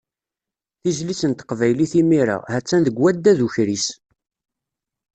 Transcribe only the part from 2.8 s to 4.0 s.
deg waddad ukris.